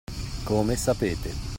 [0.45, 1.49] Come sapete.